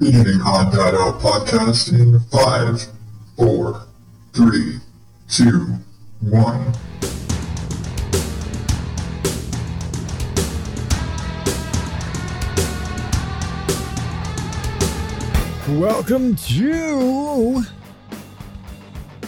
[0.00, 2.86] Beginning Odd Dad Out podcast in five,
[3.36, 3.82] four,
[4.32, 4.78] three,
[5.28, 5.74] two,
[6.22, 6.72] one.
[15.78, 17.62] Welcome to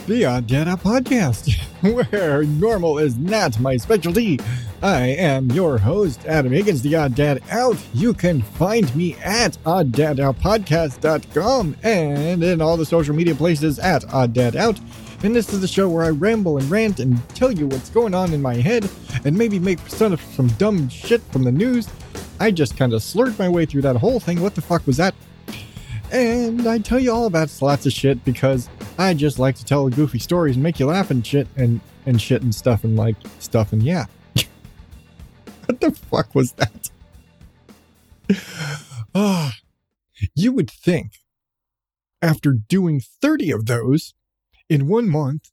[0.07, 1.53] the Odd Out podcast,
[2.11, 4.41] where normal is not my specialty.
[4.83, 7.77] I am your host, Adam Higgins, the Odd Dad Out.
[7.95, 14.33] You can find me at odddadoutpodcast.com and in all the social media places at Odd
[14.33, 14.81] Dad Out.
[15.23, 18.13] And this is the show where I ramble and rant and tell you what's going
[18.13, 18.91] on in my head
[19.25, 21.87] and maybe make of some dumb shit from the news.
[22.41, 24.41] I just kind of slurred my way through that whole thing.
[24.41, 25.15] What the fuck was that?
[26.11, 28.69] And I tell you all about lots of shit because
[28.99, 32.21] I just like to tell goofy stories and make you laugh and shit and, and
[32.21, 34.07] shit and stuff and like stuff and yeah.
[35.67, 36.91] what the fuck was that?
[39.15, 39.57] Ah,
[40.35, 41.19] you would think
[42.23, 44.15] after doing 30 of those
[44.71, 45.51] in one month,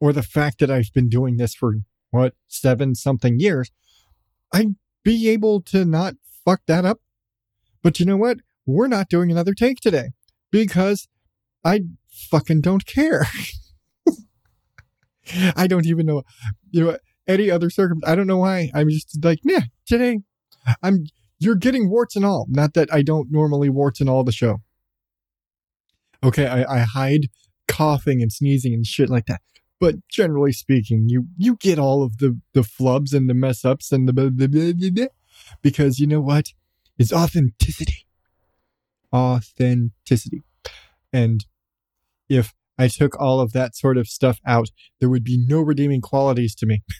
[0.00, 1.74] or the fact that I've been doing this for
[2.10, 3.70] what, seven something years,
[4.52, 4.74] I'd
[5.04, 6.98] be able to not fuck that up.
[7.80, 8.38] But you know what?
[8.66, 10.10] We're not doing another take today
[10.50, 11.06] because
[11.64, 13.26] I fucking don't care.
[15.54, 16.22] I don't even know,
[16.70, 18.10] you know, any other circumstance.
[18.10, 18.70] I don't know why.
[18.74, 20.20] I'm just like, yeah, today
[20.82, 21.04] I'm,
[21.38, 22.46] you're getting warts and all.
[22.48, 24.62] Not that I don't normally warts and all the show.
[26.22, 26.46] Okay.
[26.46, 27.28] I, I hide
[27.68, 29.40] coughing and sneezing and shit like that.
[29.78, 33.90] But generally speaking, you, you get all of the, the flubs and the mess ups
[33.92, 35.06] and the, blah, blah, blah,
[35.62, 36.48] because you know what?
[36.98, 38.06] It's authenticity.
[39.14, 40.42] Authenticity.
[41.12, 41.46] And
[42.28, 44.68] if I took all of that sort of stuff out,
[45.00, 46.82] there would be no redeeming qualities to me.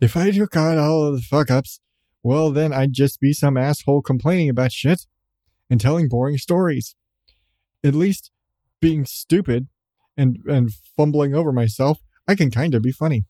[0.00, 1.80] if I took out all of the fuck ups,
[2.22, 5.06] well, then I'd just be some asshole complaining about shit
[5.70, 6.94] and telling boring stories.
[7.84, 8.30] At least
[8.80, 9.68] being stupid
[10.16, 13.24] and, and fumbling over myself, I can kind of be funny.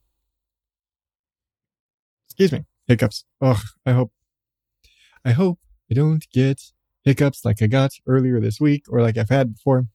[2.27, 3.25] Excuse me, hiccups.
[3.41, 4.11] Ugh, I hope,
[5.23, 5.59] I hope
[5.91, 6.61] I don't get
[7.03, 9.87] hiccups like I got earlier this week or like I've had before.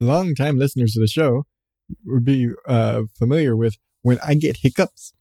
[0.00, 1.46] Long-time listeners to the show
[2.04, 5.14] would be uh, familiar with when I get hiccups,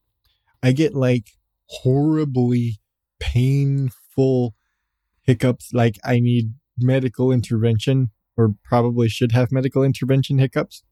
[0.62, 1.32] I get like
[1.68, 2.82] horribly
[3.20, 4.56] painful
[5.22, 10.84] hiccups, like I need medical intervention or probably should have medical intervention hiccups.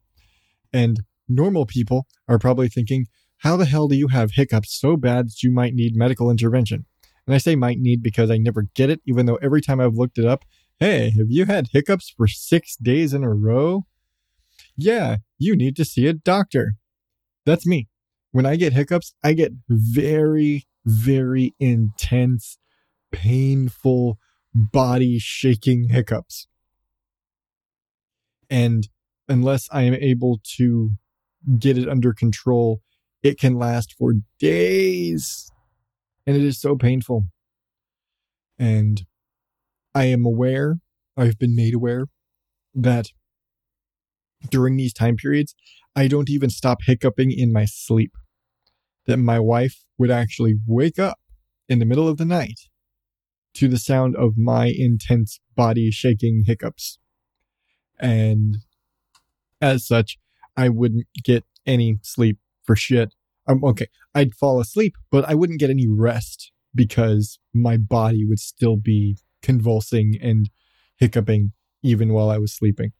[0.72, 3.08] And normal people are probably thinking,
[3.40, 6.86] how the hell do you have hiccups so bad that you might need medical intervention?
[7.28, 9.96] And I say might need because I never get it, even though every time I've
[9.96, 10.46] looked it up,
[10.80, 13.86] hey, have you had hiccups for six days in a row?
[14.78, 16.76] Yeah, you need to see a doctor.
[17.46, 17.88] That's me.
[18.32, 22.58] When I get hiccups, I get very, very intense,
[23.12, 24.18] painful,
[24.54, 26.48] body shaking hiccups.
[28.50, 28.88] And
[29.28, 30.92] unless I am able to
[31.58, 32.82] get it under control,
[33.24, 35.52] it can last for days.
[36.26, 37.26] And it is so painful.
[38.60, 39.06] And
[39.96, 40.80] I am aware,
[41.18, 42.06] I've been made aware
[42.74, 43.08] that
[44.50, 45.56] during these time periods,
[45.96, 48.14] I don't even stop hiccuping in my sleep.
[49.08, 51.20] That my wife would actually wake up
[51.68, 52.60] in the middle of the night
[53.56, 57.00] to the sound of my intense body shaking hiccups.
[58.00, 58.58] And
[59.60, 60.18] as such,
[60.56, 63.14] I wouldn't get any sleep for shit.
[63.48, 68.40] Um, okay, I'd fall asleep, but I wouldn't get any rest because my body would
[68.40, 70.50] still be convulsing and
[70.98, 71.54] hiccuping
[71.84, 72.92] even while I was sleeping.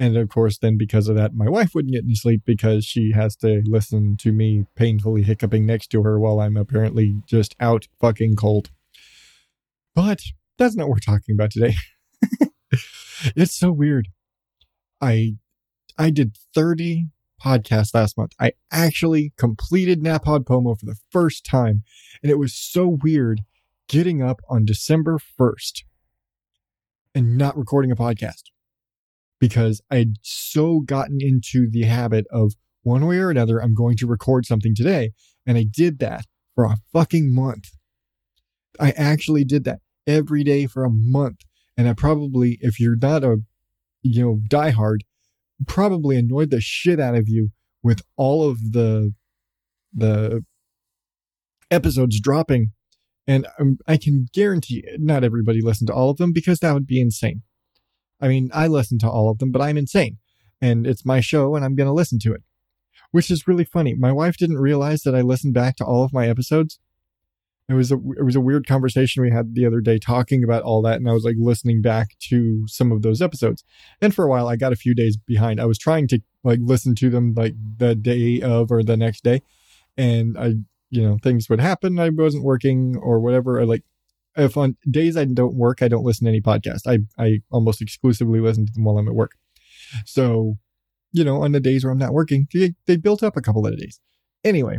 [0.00, 3.12] And of course, then because of that, my wife wouldn't get any sleep because she
[3.12, 7.86] has to listen to me painfully hiccuping next to her while I'm apparently just out
[8.00, 8.70] fucking cold.
[9.94, 10.22] But
[10.56, 11.74] that's not what we're talking about today.
[13.36, 14.08] it's so weird.
[15.02, 15.34] I
[15.98, 17.08] I did 30
[17.44, 18.32] podcasts last month.
[18.40, 21.82] I actually completed NaPodPoMo for the first time,
[22.22, 23.42] and it was so weird
[23.86, 25.82] getting up on December 1st
[27.14, 28.44] and not recording a podcast
[29.40, 32.52] because I'd so gotten into the habit of
[32.82, 35.12] one way or another, I'm going to record something today.
[35.46, 37.70] And I did that for a fucking month.
[38.78, 41.40] I actually did that every day for a month.
[41.76, 43.38] And I probably, if you're not a,
[44.02, 44.98] you know, diehard,
[45.66, 47.50] probably annoyed the shit out of you
[47.82, 49.12] with all of the,
[49.92, 50.44] the
[51.70, 52.72] episodes dropping.
[53.26, 56.86] And um, I can guarantee not everybody listened to all of them because that would
[56.86, 57.42] be insane.
[58.20, 60.18] I mean, I listen to all of them, but I'm insane.
[60.60, 62.42] And it's my show and I'm going to listen to it.
[63.12, 63.94] Which is really funny.
[63.94, 66.78] My wife didn't realize that I listened back to all of my episodes
[67.70, 70.62] it was a it was a weird conversation we had the other day talking about
[70.62, 73.64] all that and i was like listening back to some of those episodes
[74.00, 76.58] and for a while i got a few days behind i was trying to like
[76.62, 79.40] listen to them like the day of or the next day
[79.96, 80.54] and i
[80.90, 83.84] you know things would happen i wasn't working or whatever I like
[84.36, 86.86] if on days i don't work i don't listen to any podcast.
[86.86, 89.32] I i almost exclusively listen to them while i'm at work.
[90.04, 90.58] So
[91.12, 93.66] you know on the days where i'm not working they, they built up a couple
[93.66, 94.00] of days.
[94.44, 94.78] Anyway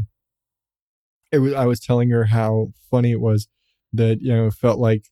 [1.32, 3.48] it was I was telling her how funny it was
[3.94, 5.08] that you know it felt like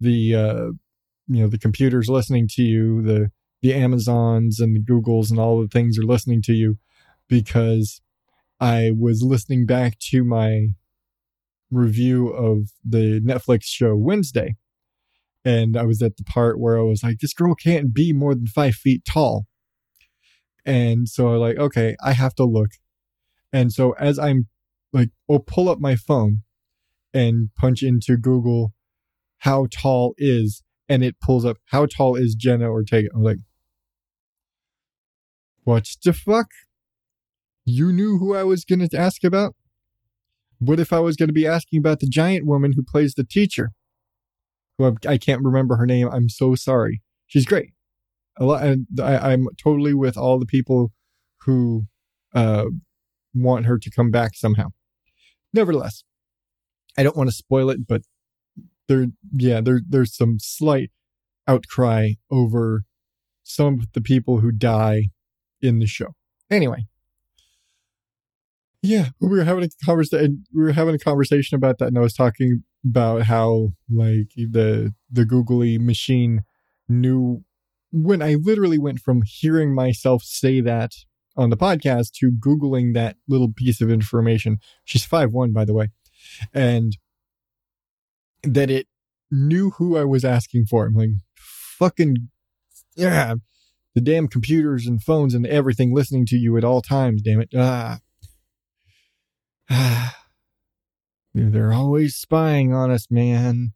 [0.00, 0.66] the uh
[1.28, 3.30] you know the computers listening to you the
[3.62, 6.78] the Amazons and the Googles and all the things are listening to you
[7.28, 8.00] because
[8.60, 10.68] I was listening back to my
[11.72, 14.54] review of the Netflix show Wednesday.
[15.44, 18.34] And I was at the part where I was like, this girl can't be more
[18.34, 19.46] than five feet tall.
[20.64, 22.70] And so I'm like, okay, I have to look.
[23.52, 24.46] And so as I'm
[24.92, 26.42] like or pull up my phone
[27.12, 28.72] and punch into Google
[29.38, 33.08] how tall is and it pulls up how tall is Jenna Ortega.
[33.14, 33.38] I'm like,
[35.64, 36.48] what the fuck?
[37.64, 39.54] You knew who I was gonna ask about?
[40.64, 43.70] What if I was gonna be asking about the giant woman who plays the teacher?
[44.78, 46.08] Who I can't remember her name.
[46.08, 47.02] I'm so sorry.
[47.26, 47.70] She's great.
[48.38, 50.92] A lot, and I, I'm totally with all the people
[51.42, 51.86] who
[52.34, 52.66] uh,
[53.34, 54.68] want her to come back somehow
[55.52, 56.04] nevertheless,
[56.96, 58.02] I don't want to spoil it, but
[58.88, 60.90] there, yeah, there, there's some slight
[61.46, 62.84] outcry over
[63.42, 65.08] some of the people who die
[65.60, 66.14] in the show.
[66.50, 66.86] Anyway,
[68.82, 70.44] yeah, we were having a conversation.
[70.52, 74.92] We were having a conversation about that, and I was talking about how like the
[75.10, 76.42] the googly machine
[76.88, 77.44] knew
[77.92, 80.92] when I literally went from hearing myself say that
[81.36, 84.58] on the podcast to Googling that little piece of information.
[84.84, 85.88] She's five one, by the way.
[86.52, 86.96] And
[88.42, 88.86] that it
[89.30, 90.86] knew who I was asking for.
[90.86, 92.28] I'm like, fucking,
[92.96, 93.36] yeah,
[93.94, 97.50] the damn computers and phones and everything listening to you at all times, damn it.
[97.56, 97.98] Ah.
[101.34, 103.72] They're always spying on us, man.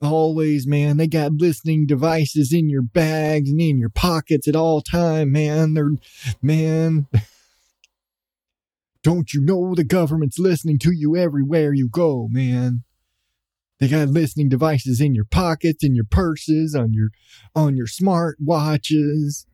[0.00, 0.96] Always, man.
[0.96, 5.74] They got listening devices in your bags and in your pockets at all time, man.
[5.74, 5.92] They're,
[6.40, 7.06] man.
[9.02, 12.84] Don't you know the government's listening to you everywhere you go, man?
[13.80, 17.10] They got listening devices in your pockets, in your purses, on your
[17.54, 19.46] on your smart watches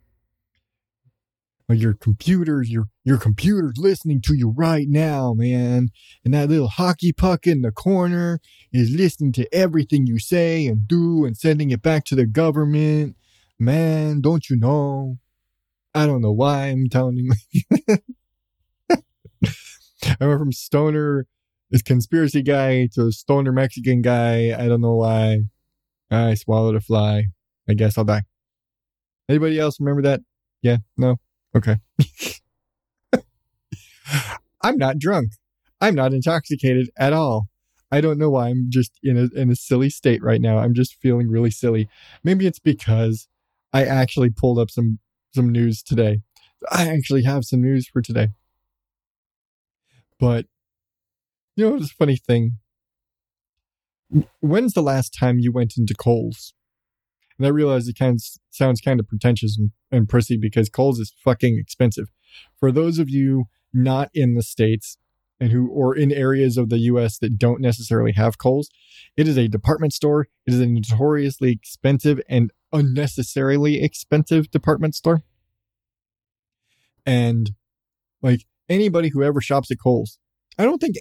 [1.72, 5.88] your computers, your your computer's listening to you right now, man.
[6.24, 8.40] And that little hockey puck in the corner
[8.72, 13.16] is listening to everything you say and do and sending it back to the government.
[13.58, 15.18] Man, don't you know?
[15.94, 17.32] I don't know why I'm telling you.
[20.20, 21.26] I went from stoner,
[21.70, 24.54] this conspiracy guy, to stoner Mexican guy.
[24.58, 25.38] I don't know why.
[26.10, 27.26] I swallowed a fly.
[27.68, 28.22] I guess I'll die.
[29.28, 30.20] Anybody else remember that?
[30.62, 30.78] Yeah?
[30.96, 31.16] No?
[31.56, 31.76] Okay.
[34.62, 35.32] I'm not drunk.
[35.80, 37.48] I'm not intoxicated at all.
[37.92, 40.58] I don't know why I'm just in a in a silly state right now.
[40.58, 41.88] I'm just feeling really silly.
[42.24, 43.28] Maybe it's because
[43.72, 44.98] I actually pulled up some
[45.34, 46.22] some news today.
[46.70, 48.28] I actually have some news for today.
[50.18, 50.46] But
[51.56, 52.58] you know, it's a funny thing.
[54.40, 56.54] When's the last time you went into Kohl's?
[57.38, 61.00] And I realize it kind of sounds kind of pretentious and, and prissy because Kohl's
[61.00, 62.08] is fucking expensive.
[62.58, 64.98] For those of you not in the States
[65.40, 68.70] and who, or in areas of the US that don't necessarily have Kohl's,
[69.16, 70.28] it is a department store.
[70.46, 75.22] It is a notoriously expensive and unnecessarily expensive department store.
[77.04, 77.50] And
[78.22, 80.18] like anybody who ever shops at Kohl's,
[80.58, 80.96] I don't think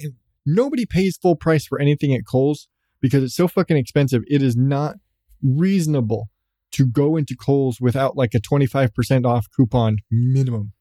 [0.46, 2.68] nobody pays full price for anything at Kohl's
[3.02, 4.24] because it's so fucking expensive.
[4.28, 4.96] It is not
[5.44, 6.30] reasonable
[6.74, 10.74] to go into Kohl's without like a 25% off coupon minimum.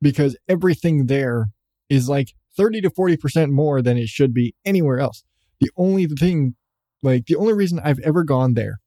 [0.00, 1.48] Because everything there
[1.88, 5.24] is like 30 to 40% more than it should be anywhere else.
[5.60, 6.54] The only thing,
[7.02, 8.80] like, the only reason I've ever gone there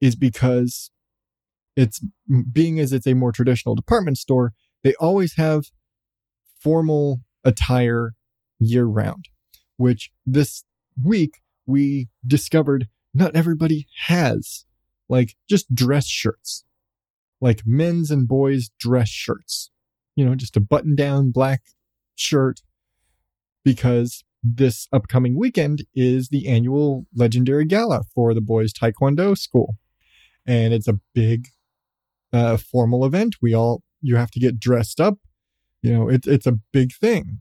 [0.00, 0.90] is because
[1.76, 2.00] it's
[2.52, 5.66] being as it's a more traditional department store, they always have
[6.60, 8.14] formal attire
[8.58, 9.28] year round,
[9.76, 10.64] which this
[11.02, 14.64] week we discovered not everybody has
[15.08, 16.64] like just dress shirts,
[17.40, 19.70] like men's and boys dress shirts,
[20.16, 21.62] you know, just a button down black
[22.14, 22.60] shirt
[23.64, 29.76] because this upcoming weekend is the annual legendary gala for the boys taekwondo school.
[30.46, 31.48] And it's a big
[32.32, 33.36] uh, formal event.
[33.42, 35.18] We all you have to get dressed up.
[35.82, 37.40] You know it's it's a big thing.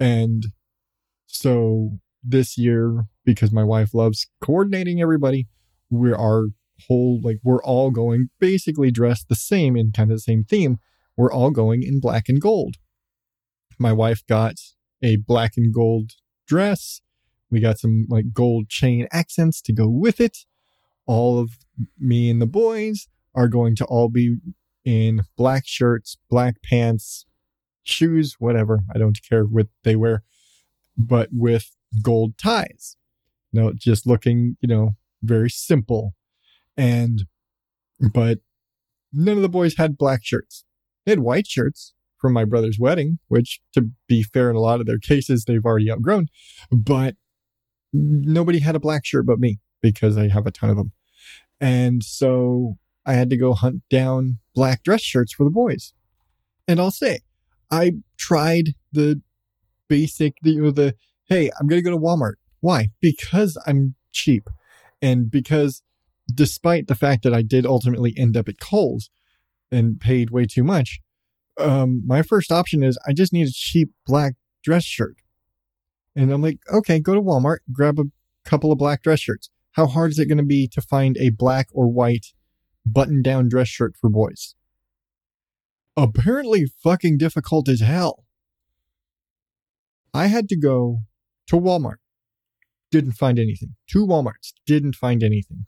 [0.00, 0.46] And
[1.26, 5.46] so this year, because my wife loves coordinating everybody,
[5.90, 6.46] we are
[6.88, 10.78] whole like we're all going basically dressed the same in kind of the same theme.
[11.16, 12.76] We're all going in black and gold.
[13.78, 14.54] My wife got
[15.02, 16.12] a black and gold
[16.46, 17.00] dress.
[17.50, 20.38] We got some like gold chain accents to go with it.
[21.06, 21.58] All of
[21.98, 24.36] me and the boys are going to all be
[24.84, 27.26] in black shirts, black pants,
[27.82, 28.80] shoes, whatever.
[28.94, 30.22] I don't care what they wear,
[30.96, 32.96] but with gold ties.
[33.52, 36.14] No, just looking, you know, very simple.
[36.76, 37.26] And,
[38.12, 38.38] but
[39.12, 40.64] none of the boys had black shirts.
[41.04, 44.80] They had white shirts from my brother's wedding, which to be fair, in a lot
[44.80, 46.28] of their cases, they've already outgrown,
[46.72, 47.16] but
[47.92, 50.92] nobody had a black shirt but me because I have a ton of them.
[51.60, 55.92] And so I had to go hunt down black dress shirts for the boys.
[56.66, 57.20] And I'll say,
[57.70, 59.20] I tried the
[59.88, 60.94] basic, the, you know, the,
[61.28, 62.34] hey, I'm going to go to Walmart.
[62.60, 62.88] Why?
[63.00, 64.48] Because I'm cheap.
[65.02, 65.82] And because
[66.32, 69.10] despite the fact that I did ultimately end up at Kohl's
[69.70, 71.00] and paid way too much,
[71.58, 75.16] um, my first option is I just need a cheap black dress shirt.
[76.16, 78.04] And I'm like, okay, go to Walmart, grab a
[78.44, 79.50] couple of black dress shirts.
[79.72, 82.26] How hard is it going to be to find a black or white
[82.86, 84.54] button down dress shirt for boys?
[85.96, 88.24] Apparently fucking difficult as hell.
[90.12, 91.00] I had to go
[91.48, 91.96] to Walmart.
[92.90, 93.74] Didn't find anything.
[93.90, 94.52] Two Walmarts.
[94.66, 95.66] Didn't find anything.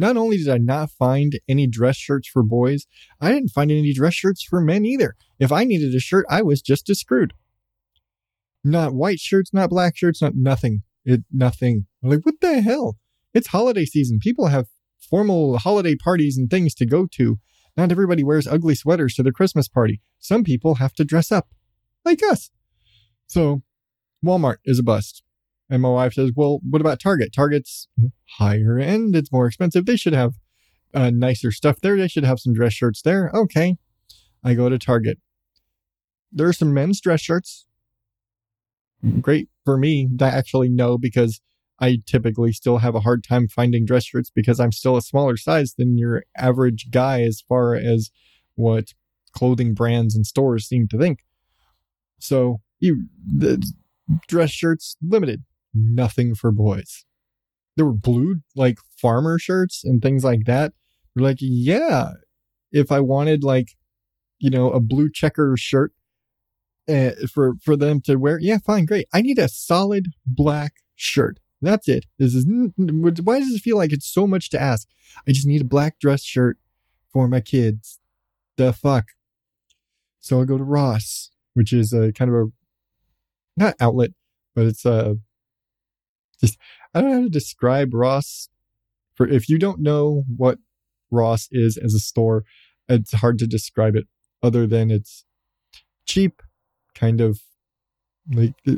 [0.00, 2.86] Not only did I not find any dress shirts for boys,
[3.20, 5.14] I didn't find any dress shirts for men either.
[5.38, 7.34] If I needed a shirt, I was just as screwed.
[8.64, 10.84] Not white shirts, not black shirts, not nothing.
[11.04, 11.84] It nothing.
[12.02, 12.96] I'm like, what the hell?
[13.34, 14.20] It's holiday season.
[14.22, 17.38] People have formal holiday parties and things to go to.
[17.76, 20.00] Not everybody wears ugly sweaters to their Christmas party.
[20.18, 21.48] Some people have to dress up,
[22.06, 22.50] like us.
[23.26, 23.64] So,
[24.24, 25.22] Walmart is a bust.
[25.70, 27.32] And my wife says, Well, what about Target?
[27.32, 27.88] Target's
[28.38, 29.86] higher end, it's more expensive.
[29.86, 30.34] They should have
[30.92, 31.96] uh, nicer stuff there.
[31.96, 33.30] They should have some dress shirts there.
[33.32, 33.76] Okay.
[34.42, 35.18] I go to Target.
[36.32, 37.66] There are some men's dress shirts.
[39.20, 41.40] Great for me to actually know because
[41.78, 45.36] I typically still have a hard time finding dress shirts because I'm still a smaller
[45.36, 48.10] size than your average guy as far as
[48.54, 48.92] what
[49.32, 51.20] clothing brands and stores seem to think.
[52.18, 53.64] So you the
[54.28, 55.42] dress shirts limited,
[55.74, 57.04] nothing for boys.
[57.76, 60.72] There were blue like farmer shirts and things like that.
[61.14, 62.12] We're like, yeah,
[62.72, 63.76] if I wanted like,
[64.38, 65.92] you know, a blue checker shirt
[66.88, 69.06] uh, for for them to wear, yeah, fine, great.
[69.12, 71.38] I need a solid black shirt.
[71.62, 72.06] That's it.
[72.18, 74.88] This is why does it feel like it's so much to ask?
[75.26, 76.58] I just need a black dress shirt
[77.12, 77.98] for my kids.
[78.56, 79.06] The fuck.
[80.20, 82.46] So I go to Ross, which is a kind of a
[83.56, 84.10] not outlet,
[84.54, 85.18] but it's a
[86.40, 86.58] just
[86.94, 88.48] I don't know how to describe Ross.
[89.14, 90.58] For if you don't know what
[91.10, 92.44] Ross is as a store,
[92.88, 94.06] it's hard to describe it
[94.42, 95.24] other than it's
[96.06, 96.42] cheap,
[96.94, 97.40] kind of
[98.32, 98.76] like uh,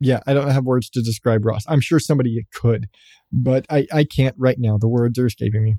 [0.00, 1.64] yeah, I don't have words to describe Ross.
[1.66, 2.88] I'm sure somebody could,
[3.32, 4.76] but I, I can't right now.
[4.76, 5.76] The words are escaping me.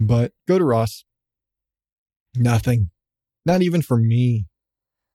[0.00, 1.04] But go to Ross.
[2.34, 2.90] Nothing.
[3.44, 4.46] Not even for me.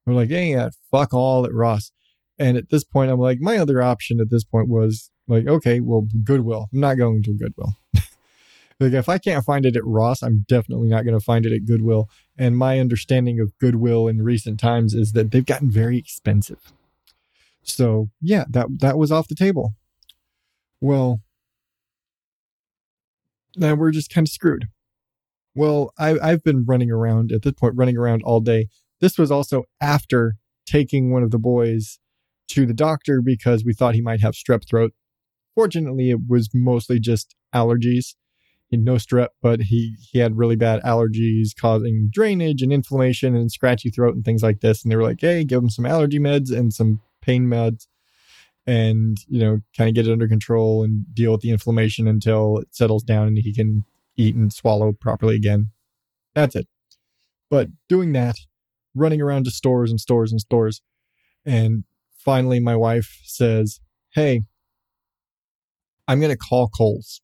[0.06, 1.90] We're like, hey, yeah, fuck all at Ross.
[2.38, 5.80] And at this point, I'm like, my other option at this point was like, okay,
[5.80, 6.68] well, Goodwill.
[6.72, 7.76] I'm not going to Goodwill.
[7.94, 11.52] like, if I can't find it at Ross, I'm definitely not going to find it
[11.52, 12.08] at Goodwill.
[12.36, 16.72] And my understanding of Goodwill in recent times is that they've gotten very expensive.
[17.62, 19.74] So yeah, that that was off the table.
[20.80, 21.20] Well,
[23.56, 24.66] now we're just kind of screwed.
[25.54, 28.68] Well, I, I've been running around at this point, running around all day.
[29.00, 31.98] This was also after taking one of the boys
[32.48, 34.92] to the doctor because we thought he might have strep throat.
[35.54, 38.14] Fortunately, it was mostly just allergies.
[38.68, 43.34] He had no strep, but he, he had really bad allergies causing drainage and inflammation
[43.36, 44.82] and scratchy throat and things like this.
[44.82, 47.86] And they were like, hey, give him some allergy meds and some pain meds
[48.66, 52.58] and, you know, kind of get it under control and deal with the inflammation until
[52.58, 53.84] it settles down and he can
[54.16, 55.68] eat and swallow properly again.
[56.34, 56.66] That's it.
[57.48, 58.36] But doing that,
[58.94, 60.82] running around to stores and stores and stores.
[61.44, 61.84] And
[62.26, 63.80] finally, my wife says,
[64.12, 64.42] Hey,
[66.08, 67.22] I'm going to call Kohl's.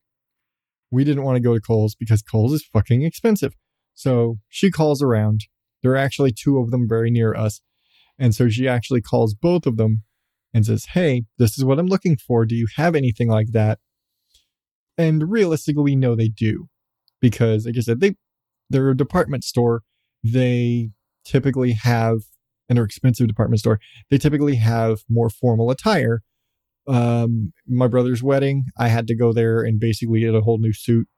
[0.91, 3.55] We didn't want to go to Kohl's because Kohl's is fucking expensive.
[3.95, 5.43] So she calls around.
[5.83, 7.61] There are actually two of them very near us.
[8.19, 10.05] And so she actually calls both of them
[10.55, 12.47] and says, Hey, this is what I'm looking for.
[12.47, 13.81] Do you have anything like that?
[14.97, 16.69] And realistically, we know they do
[17.21, 18.15] because, like I said, they,
[18.71, 19.83] they're a department store.
[20.23, 20.91] They
[21.25, 22.19] typically have,
[22.69, 23.79] and are expensive department store,
[24.11, 26.23] they typically have more formal attire
[26.87, 30.73] um, my brother's wedding, I had to go there and basically get a whole new
[30.73, 31.09] suit.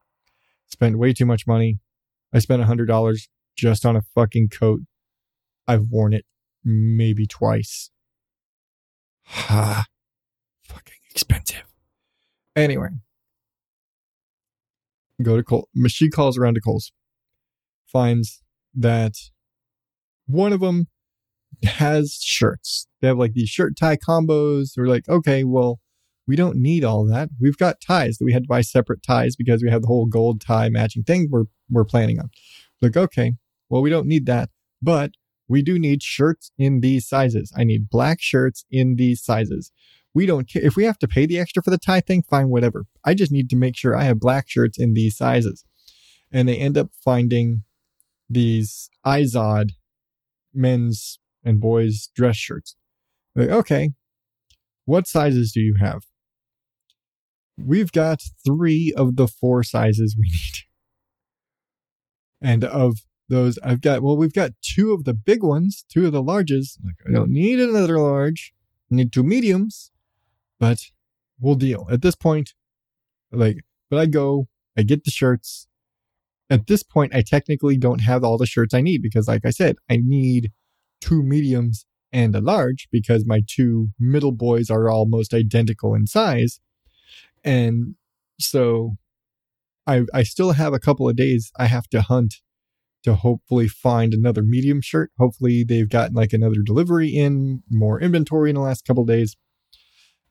[0.66, 1.78] Spent way too much money.
[2.32, 4.80] I spent a hundred dollars just on a fucking coat.
[5.66, 6.26] I've worn it
[6.64, 7.90] maybe twice.
[9.24, 9.86] Ha.
[10.62, 11.64] fucking expensive.
[12.56, 12.88] Anyway.
[15.22, 15.68] Go to Kohl.
[15.86, 16.92] She calls around to Kohl's,
[17.86, 18.42] Finds
[18.74, 19.14] that
[20.26, 20.88] one of them
[21.64, 22.86] has shirts.
[23.00, 24.72] They have like these shirt tie combos.
[24.76, 25.80] We're like, okay, well,
[26.26, 27.28] we don't need all that.
[27.40, 30.06] We've got ties that we had to buy separate ties because we have the whole
[30.06, 32.30] gold tie matching thing we're we're planning on.
[32.80, 33.34] Like, okay,
[33.68, 34.50] well, we don't need that,
[34.82, 35.12] but
[35.48, 37.52] we do need shirts in these sizes.
[37.56, 39.72] I need black shirts in these sizes.
[40.14, 42.48] We don't care if we have to pay the extra for the tie thing, fine,
[42.48, 42.86] whatever.
[43.04, 45.64] I just need to make sure I have black shirts in these sizes.
[46.30, 47.64] And they end up finding
[48.30, 49.70] these Izod
[50.52, 52.76] men's and boys dress shirts.
[53.34, 53.90] Like, okay,
[54.84, 56.02] what sizes do you have?
[57.56, 60.58] We've got three of the four sizes we need.
[62.40, 62.98] And of
[63.28, 66.78] those, I've got, well, we've got two of the big ones, two of the larges.
[66.84, 68.52] Like, I don't need another large.
[68.90, 69.90] I need two mediums,
[70.60, 70.78] but
[71.40, 71.86] we'll deal.
[71.90, 72.52] At this point,
[73.32, 75.66] like, but I go, I get the shirts.
[76.50, 79.50] At this point, I technically don't have all the shirts I need because, like I
[79.50, 80.52] said, I need
[81.04, 86.60] two mediums and a large because my two middle boys are almost identical in size.
[87.42, 87.96] And
[88.38, 88.96] so
[89.86, 92.36] I I still have a couple of days I have to hunt
[93.02, 95.10] to hopefully find another medium shirt.
[95.18, 99.36] Hopefully they've gotten like another delivery in, more inventory in the last couple days.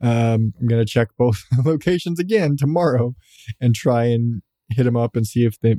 [0.01, 3.13] Um, I'm gonna check both locations again tomorrow
[3.61, 5.75] and try and hit them up and see if they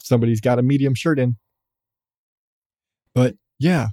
[0.00, 1.36] somebody's got a medium shirt in.
[3.14, 3.88] But yeah,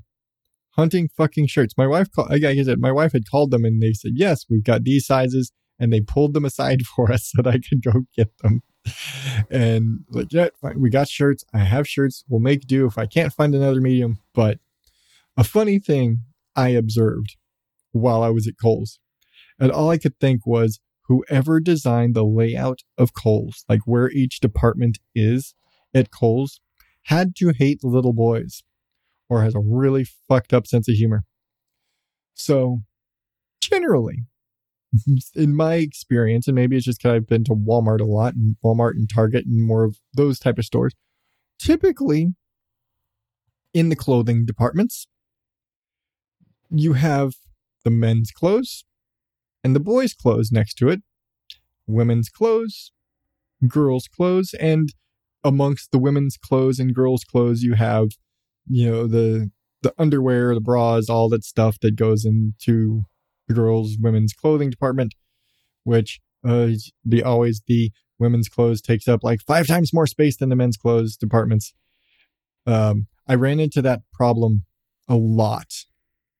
[0.76, 1.74] hunting fucking shirts.
[1.78, 4.64] My wife called, I said, my wife had called them and they said, yes, we've
[4.64, 5.52] got these sizes.
[5.78, 8.62] And they pulled them aside for us so that I could go get them.
[9.50, 11.44] And like, we got shirts.
[11.54, 12.24] I have shirts.
[12.30, 14.20] We'll make do if I can't find another medium.
[14.34, 14.60] But
[15.36, 16.20] a funny thing
[16.56, 17.36] I observed
[17.92, 19.00] while I was at Kohl's,
[19.60, 24.40] and all I could think was whoever designed the layout of Kohl's, like where each
[24.40, 25.56] department is
[25.94, 26.62] at Kohl's,
[27.04, 28.64] had to hate little boys
[29.30, 31.24] or has a really fucked up sense of humor.
[32.34, 32.80] So,
[33.62, 34.26] generally,
[35.36, 38.56] in my experience, and maybe it's just because I've been to Walmart a lot and
[38.64, 40.94] Walmart and Target and more of those type of stores,
[41.60, 42.30] typically
[43.74, 45.08] in the clothing departments,
[46.70, 47.34] you have
[47.84, 48.86] the men's clothes
[49.64, 51.02] and the boys' clothes next to it,
[51.88, 52.92] women's clothes,
[53.68, 54.94] girls' clothes, and
[55.44, 58.10] amongst the women's clothes and girls' clothes, you have
[58.68, 59.52] you know the
[59.82, 63.04] the underwear, the bras, all that stuff that goes into
[63.48, 65.14] the girls' women's clothing department,
[65.84, 66.70] which uh,
[67.04, 70.78] the always the women's clothes takes up like five times more space than the men's
[70.78, 71.74] clothes departments.
[72.66, 74.66] Um, I ran into that problem
[75.08, 75.86] a lot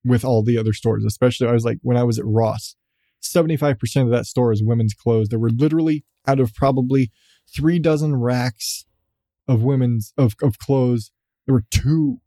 [0.04, 2.76] with all the other stores, especially I was like when I was at Ross,
[3.22, 5.30] 75% of that store is women's clothes.
[5.30, 7.12] There were literally out of probably
[7.54, 8.86] three dozen racks
[9.48, 11.12] of women's of, of clothes
[11.46, 12.20] there were two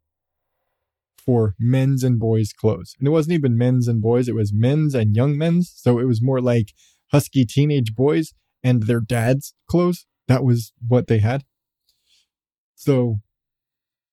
[1.16, 2.94] for men's and boys' clothes.
[2.98, 5.72] And it wasn't even men's and boys, it was men's and young men's.
[5.76, 6.72] So it was more like
[7.12, 10.06] husky teenage boys and their dad's clothes.
[10.26, 11.44] That was what they had.
[12.74, 13.16] So,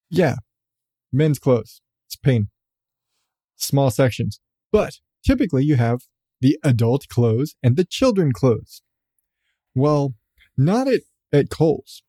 [0.09, 0.35] yeah,
[1.11, 1.81] men's clothes.
[2.07, 2.49] It's pain.
[3.55, 4.39] Small sections.
[4.71, 6.01] But typically you have
[6.41, 8.81] the adult clothes and the children clothes.
[9.73, 10.15] Well,
[10.57, 12.03] not at, at Kohl's.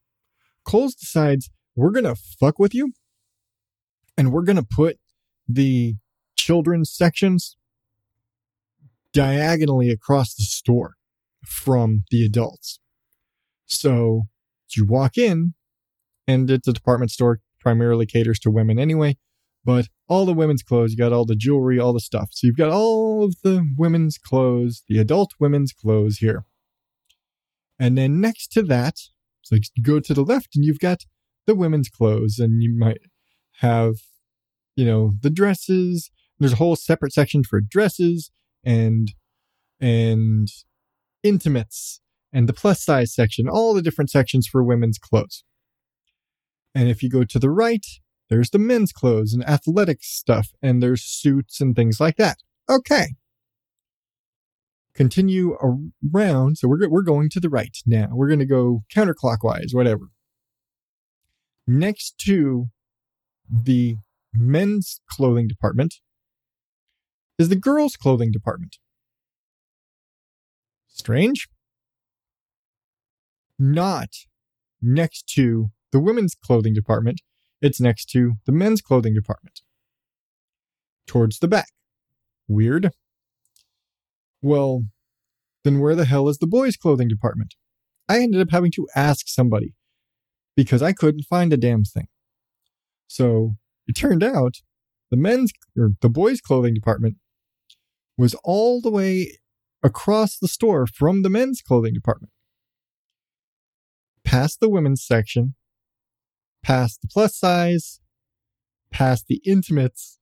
[0.65, 2.93] Kohl's decides we're going to fuck with you
[4.17, 4.99] and we're going to put
[5.47, 5.95] the
[6.35, 7.57] children's sections
[9.12, 10.95] diagonally across the store
[11.45, 12.81] from the adults.
[13.67, 14.23] So
[14.75, 15.55] you walk in
[16.27, 19.17] and it's a department store primarily caters to women anyway,
[19.65, 22.31] but all the women's clothes, you got all the jewelry, all the stuff.
[22.33, 26.45] So you've got all of the women's clothes, the adult women's clothes here.
[27.79, 28.97] And then next to that,
[29.43, 31.05] so you go to the left and you've got
[31.47, 32.99] the women's clothes and you might
[33.61, 33.95] have,
[34.75, 36.11] you know, the dresses.
[36.39, 38.31] There's a whole separate section for dresses
[38.65, 39.13] and,
[39.81, 40.49] and
[41.23, 42.01] intimates
[42.33, 45.45] and the plus size section, all the different sections for women's clothes.
[46.75, 47.87] And if you go to the right,
[48.29, 52.39] there's the men's clothes and athletic stuff, and there's suits and things like that.
[52.69, 53.15] Okay.
[54.95, 55.57] Continue
[56.13, 56.59] around.
[56.59, 58.09] So we're, we're going to the right now.
[58.13, 60.11] We're going to go counterclockwise, whatever
[61.67, 62.67] next to
[63.51, 63.97] the
[64.33, 65.95] men's clothing department
[67.39, 68.77] is the girls' clothing department.
[70.89, 71.49] Strange?
[73.59, 74.09] Not
[74.81, 77.21] next to the women's clothing department,
[77.61, 79.61] it's next to the men's clothing department.
[81.07, 81.69] Towards the back.
[82.49, 82.91] Weird.
[84.43, 84.85] Well,
[85.65, 87.55] then where the hell is the boys' clothing department?
[88.09, 89.75] I ended up having to ask somebody
[90.57, 92.09] because I couldn't find a damn thing.
[93.07, 94.57] So it turned out
[95.11, 97.16] the men's or the boys' clothing department
[98.19, 99.38] was all the way
[99.83, 102.33] across the store from the men's clothing department.
[104.25, 105.55] Past the women's section,
[106.62, 108.01] past the plus size,
[108.90, 110.19] past the intimates.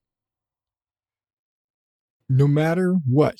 [2.29, 3.37] No matter what,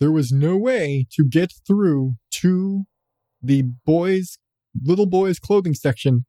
[0.00, 2.84] there was no way to get through to
[3.42, 4.38] the boys,
[4.84, 6.24] little boys' clothing section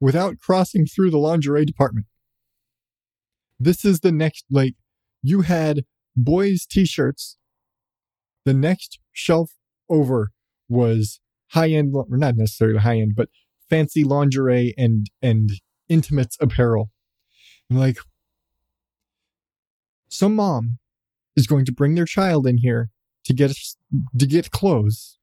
[0.00, 2.06] without crossing through the lingerie department.
[3.58, 4.74] This is the next, like,
[5.22, 5.84] you had
[6.16, 7.36] boys' t shirts.
[8.44, 9.52] The next shelf
[9.88, 10.32] over
[10.68, 13.28] was high end, not necessarily high end, but
[13.70, 15.50] fancy lingerie and, and
[15.88, 16.90] intimates apparel.
[17.70, 17.98] I'm like,
[20.08, 20.78] some mom
[21.36, 22.90] is going to bring their child in here
[23.24, 23.56] to get
[24.18, 25.18] to get clothes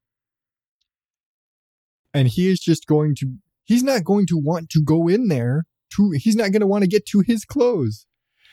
[2.20, 5.64] and he is just going to he's not going to want to go in there
[5.96, 8.06] to he's not going to want to get to his clothes.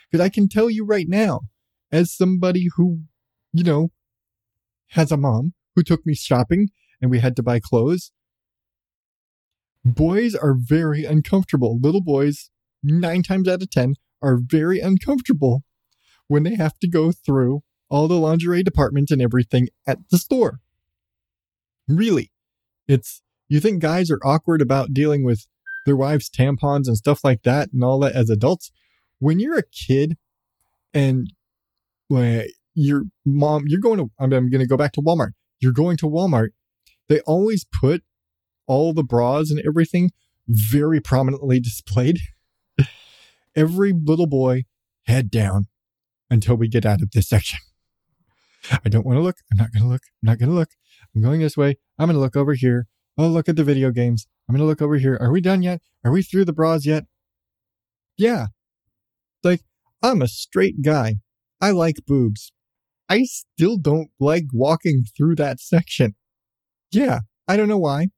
[0.09, 1.41] Because i can tell you right now
[1.91, 3.01] as somebody who
[3.53, 3.89] you know
[4.91, 6.69] has a mom who took me shopping
[7.03, 8.13] and we had to buy clothes
[9.85, 11.79] boys are very uncomfortable.
[11.81, 12.51] Little boys
[12.83, 15.63] 9 times out of 10 are very uncomfortable
[16.29, 20.59] when they have to go through all the lingerie department and everything at the store.
[21.89, 22.31] Really
[22.89, 25.47] it's you think guys are awkward about dealing with
[25.85, 28.71] their wives' tampons and stuff like that and all that as adults?
[29.19, 30.17] When you're a kid
[30.93, 31.33] and
[32.09, 35.33] when your mom, you're going to, I'm, I'm going to go back to Walmart.
[35.61, 36.51] You're going to Walmart.
[37.09, 38.03] They always put
[38.67, 40.11] all the bras and everything
[40.49, 42.19] very prominently displayed.
[43.55, 44.65] Every little boy
[45.07, 45.69] head down
[46.31, 47.61] until we get out of this section.
[48.85, 49.37] I don't want to look.
[49.51, 50.03] I'm not going to look.
[50.23, 50.71] I'm not going to look.
[51.15, 51.77] I'm going this way.
[51.99, 52.87] I'm going to look over here.
[53.19, 54.27] Oh, look at the video games.
[54.49, 55.17] I'm going to look over here.
[55.21, 55.81] Are we done yet?
[56.05, 57.05] Are we through the bras yet?
[58.17, 58.47] Yeah.
[59.43, 59.63] Like,
[60.03, 61.17] I'm a straight guy.
[61.61, 62.53] I like boobs.
[63.09, 66.15] I still don't like walking through that section.
[66.91, 67.21] Yeah.
[67.49, 68.09] I don't know why.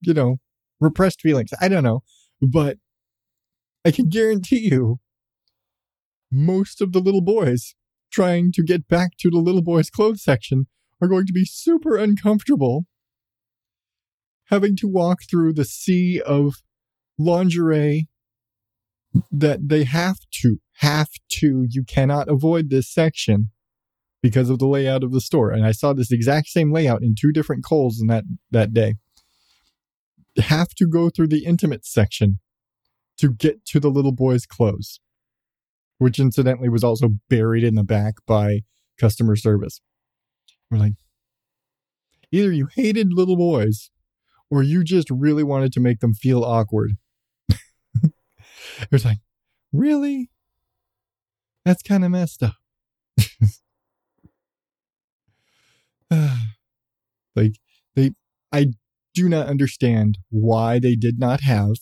[0.00, 0.36] You know,
[0.80, 1.50] repressed feelings.
[1.60, 2.02] I don't know.
[2.42, 2.78] But
[3.84, 4.98] I can guarantee you,
[6.30, 7.74] most of the little boys
[8.10, 10.66] trying to get back to the little boys' clothes section
[11.00, 12.86] are going to be super uncomfortable
[14.46, 16.54] having to walk through the sea of
[17.18, 18.08] lingerie
[19.30, 21.66] that they have to have to.
[21.68, 23.50] You cannot avoid this section
[24.22, 25.50] because of the layout of the store.
[25.50, 28.94] And i saw this exact same layout in two different Kohl's in that that day.
[30.38, 32.40] Have to go through the intimate section
[33.18, 34.98] to get to the little boy's clothes
[35.98, 38.60] which incidentally was also buried in the back by
[38.98, 39.80] customer service.
[40.70, 40.94] We're like
[42.30, 43.90] either you hated little boys
[44.54, 46.92] or you just really wanted to make them feel awkward.
[48.90, 49.18] it's like,
[49.72, 50.30] really?
[51.64, 52.54] That's kind of messed up.
[57.34, 57.54] like
[57.96, 58.12] they
[58.52, 58.66] I
[59.14, 61.72] do not understand why they did not have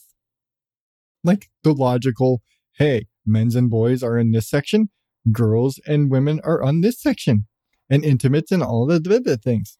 [1.24, 2.42] like the logical,
[2.78, 4.88] hey, men's and boys are in this section,
[5.30, 7.46] girls and women are on this section,
[7.90, 9.76] and intimates and all the, the things.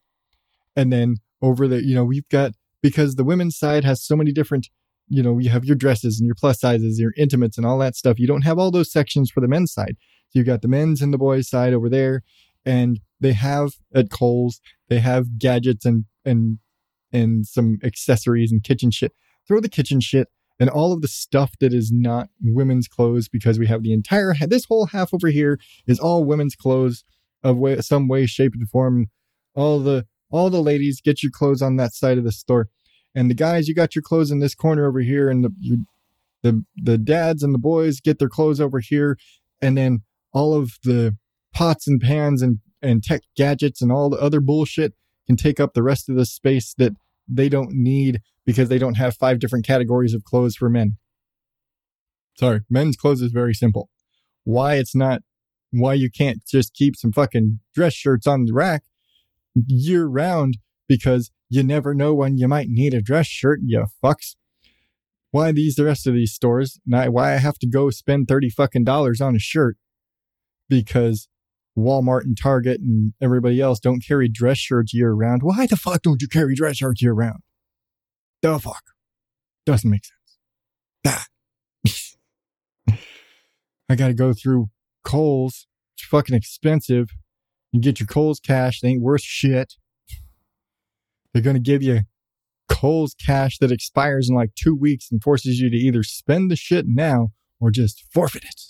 [0.77, 4.33] And then over there, you know, we've got because the women's side has so many
[4.33, 4.69] different
[5.09, 7.97] you know you have your dresses and your plus sizes your intimates and all that
[7.97, 8.19] stuff.
[8.19, 9.97] You don't have all those sections for the men's side.
[10.29, 12.23] So you've got the men's and the boys side over there
[12.65, 16.59] and they have at Kohl's they have gadgets and and
[17.13, 19.13] and some accessories and kitchen shit.
[19.47, 23.59] Throw the kitchen shit and all of the stuff that is not women's clothes because
[23.59, 27.05] we have the entire this whole half over here is all women's clothes
[27.43, 29.09] of way, some way shape and form.
[29.55, 32.69] All the all the ladies get your clothes on that side of the store
[33.15, 35.85] and the guys you got your clothes in this corner over here and the you,
[36.43, 39.17] the the dads and the boys get their clothes over here
[39.61, 40.01] and then
[40.33, 41.17] all of the
[41.55, 44.95] pots and pans and and tech gadgets and all the other bullshit
[45.27, 46.93] can take up the rest of the space that
[47.29, 50.97] they don't need because they don't have five different categories of clothes for men.
[52.35, 53.89] Sorry, men's clothes is very simple.
[54.43, 55.23] Why it's not
[55.71, 58.83] why you can't just keep some fucking dress shirts on the rack
[59.55, 64.37] year round because you never know when you might need a dress shirt, you fucks.
[65.31, 66.79] Why these the rest of these stores?
[66.85, 69.77] Why I have to go spend 30 fucking dollars on a shirt
[70.69, 71.29] because
[71.77, 75.43] Walmart and Target and everybody else don't carry dress shirts year round.
[75.43, 77.41] Why the fuck don't you carry dress shirts year round?
[78.43, 78.83] The fuck?
[79.65, 81.29] Doesn't make sense.
[82.89, 82.99] Ah.
[83.89, 84.69] I gotta go through
[85.05, 85.67] Kohl's.
[85.97, 87.11] It's fucking expensive.
[87.73, 89.75] You get your Kohl's cash, they ain't worth shit.
[91.33, 92.01] They're gonna give you
[92.69, 96.57] Kohl's cash that expires in like two weeks and forces you to either spend the
[96.57, 98.61] shit now or just forfeit it.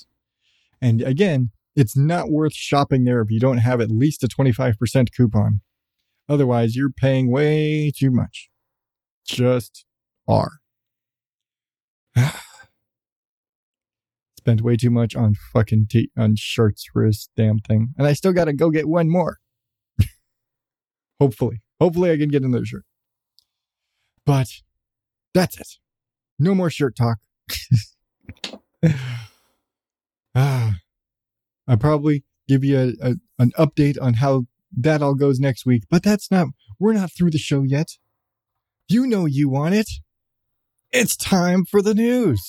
[0.81, 5.09] And again, it's not worth shopping there if you don't have at least a 25%
[5.17, 5.61] coupon.
[6.29, 8.51] Otherwise, you're paying way too much.
[9.25, 9.85] Just
[10.29, 10.61] are.
[14.43, 17.95] Spent way too much on fucking t- on shirts for this damn thing.
[17.97, 19.39] And I still got to go get one more.
[21.21, 21.63] Hopefully.
[21.81, 22.85] Hopefully I can get another shirt.
[24.27, 24.49] But
[25.33, 25.69] that's it.
[26.41, 27.19] No more shirt talk.
[30.35, 30.75] ah,
[31.69, 35.85] I'll probably give you a, a, an update on how that all goes next week,
[35.89, 36.49] but that's not,
[36.81, 37.91] we're not through the show yet.
[38.89, 39.89] You know you want it.
[40.91, 42.43] It's time for the news.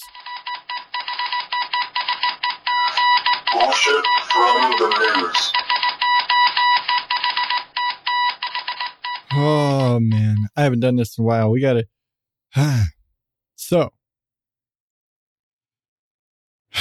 [3.64, 5.54] Bullshit from the news.
[9.32, 11.50] Oh man, I haven't done this in a while.
[11.50, 11.86] We gotta.
[13.56, 13.94] so.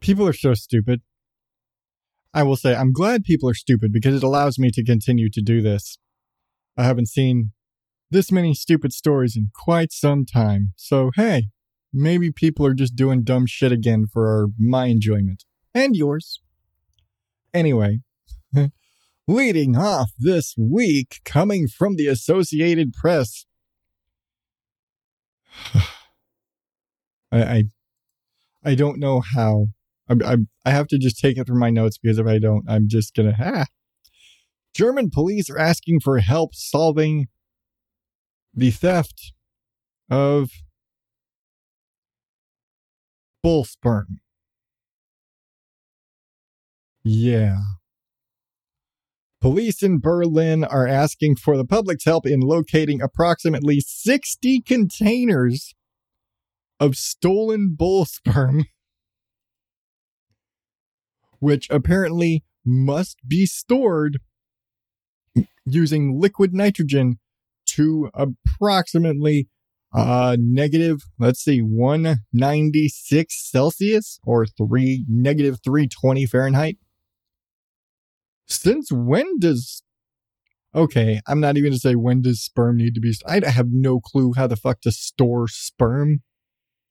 [0.00, 1.00] people are so stupid.
[2.32, 5.42] I will say, I'm glad people are stupid because it allows me to continue to
[5.42, 5.98] do this.
[6.76, 7.50] I haven't seen
[8.08, 10.74] this many stupid stories in quite some time.
[10.76, 11.48] So, hey,
[11.98, 16.40] maybe people are just doing dumb shit again for my enjoyment and yours.
[17.52, 18.00] Anyway,
[19.26, 23.46] leading off this week, coming from the Associated Press.
[25.74, 27.64] I, I,
[28.64, 29.66] I don't know how.
[30.08, 32.64] I, I, I have to just take it from my notes because if I don't,
[32.68, 33.34] I'm just gonna.
[33.38, 33.66] Ah.
[34.74, 37.26] German police are asking for help solving
[38.54, 39.32] the theft
[40.08, 40.50] of
[43.42, 44.20] bull sperm.
[47.04, 47.58] Yeah.
[49.40, 55.74] Police in Berlin are asking for the public's help in locating approximately 60 containers
[56.80, 58.64] of stolen bull sperm,
[61.38, 64.18] which apparently must be stored
[65.64, 67.18] using liquid nitrogen
[67.66, 69.48] to approximately
[69.94, 76.76] uh negative let's see 196 celsius or 3 negative 320 fahrenheit.
[78.46, 79.82] Since when does
[80.74, 84.00] okay i'm not even to say when does sperm need to be i have no
[84.00, 86.20] clue how the fuck to store sperm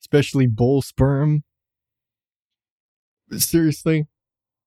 [0.08, 1.44] especially bull sperm.
[3.36, 4.08] Seriously?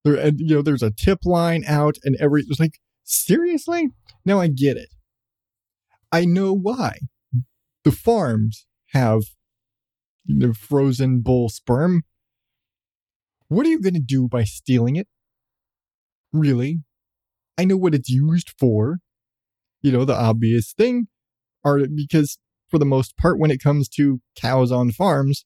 [0.04, 3.90] There and you know there's a tip line out and every it's like seriously?
[4.24, 4.90] Now i get it.
[6.12, 6.98] I know why
[7.84, 9.22] the farms have
[10.26, 12.02] the frozen bull sperm
[13.48, 15.08] what are you going to do by stealing it
[16.32, 16.80] really.
[17.58, 18.98] I know what it's used for.
[19.82, 21.08] You know, the obvious thing
[21.64, 22.38] are because
[22.68, 25.44] for the most part, when it comes to cows on farms,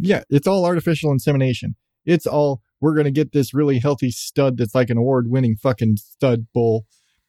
[0.00, 1.76] yeah, it's all artificial insemination.
[2.04, 5.56] It's all, we're going to get this really healthy stud that's like an award winning
[5.56, 6.86] fucking stud bull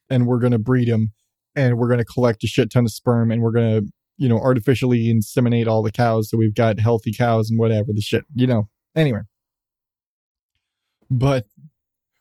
[0.10, 1.12] and we're going to breed him
[1.56, 3.92] and we're going to collect a shit ton of sperm and we're going to,
[4.24, 6.30] you know, artificially inseminate all the cows.
[6.30, 8.70] So we've got healthy cows and whatever the shit, you know.
[8.96, 9.20] Anyway.
[11.12, 11.46] But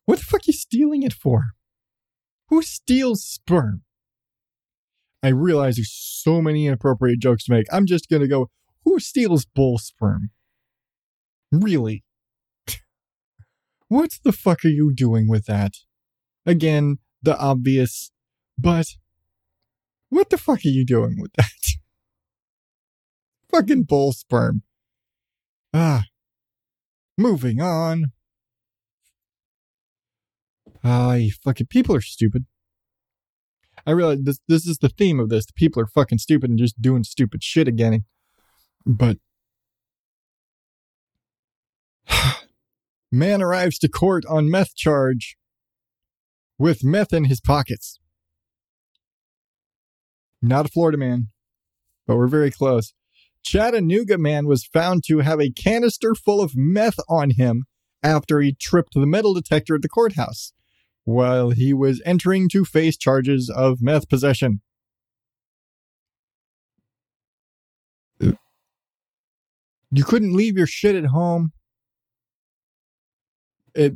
[0.04, 1.52] what the fuck are you stealing it for?
[2.48, 3.82] Who steals sperm?
[5.22, 7.66] I realize there's so many inappropriate jokes to make.
[7.72, 8.50] I'm just gonna go,
[8.84, 10.30] who steals bull sperm?
[11.52, 12.02] Really?
[13.86, 15.74] what the fuck are you doing with that?
[16.44, 18.10] Again, the obvious,
[18.58, 18.88] but
[20.08, 21.46] what the fuck are you doing with that?
[23.52, 24.62] Fucking bull sperm.
[25.74, 26.04] Ah.
[27.18, 28.12] Moving on.
[30.82, 32.46] Ah, you fucking people are stupid.
[33.86, 35.46] I realize this this is the theme of this.
[35.46, 38.04] The people are fucking stupid and just doing stupid shit again.
[38.86, 39.18] But
[43.12, 45.36] man arrives to court on meth charge
[46.58, 47.98] with meth in his pockets.
[50.40, 51.28] Not a Florida man,
[52.06, 52.94] but we're very close.
[53.42, 57.64] Chattanooga man was found to have a canister full of meth on him
[58.02, 60.52] after he tripped the metal detector at the courthouse
[61.04, 64.60] while he was entering to face charges of meth possession.
[69.94, 71.52] You couldn't leave your shit at home.
[73.74, 73.94] it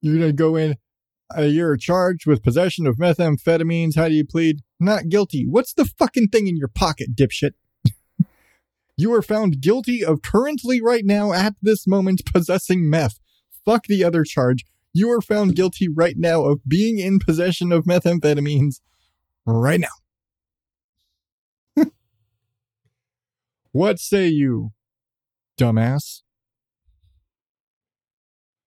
[0.00, 0.76] you're gonna go in.
[1.36, 3.96] Uh, you're charged with possession of methamphetamines.
[3.96, 4.60] How do you plead?
[4.78, 5.46] Not guilty.
[5.48, 7.52] What's the fucking thing in your pocket, dipshit?
[8.96, 13.18] You are found guilty of currently, right now, at this moment, possessing meth.
[13.64, 14.64] Fuck the other charge.
[14.92, 18.80] You are found guilty right now of being in possession of methamphetamines
[19.44, 19.88] right now.
[23.72, 24.70] what say you,
[25.58, 26.23] dumbass?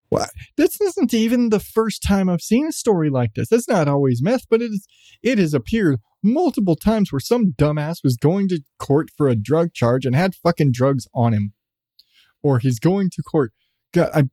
[0.10, 0.30] What?
[0.56, 3.52] This isn't even the first time I've seen a story like this.
[3.52, 4.88] It's not always meth, but it is.
[5.22, 9.74] It has appeared multiple times where some dumbass was going to court for a drug
[9.74, 11.54] charge and had fucking drugs on him,
[12.42, 13.52] or he's going to court.
[13.94, 14.24] God, I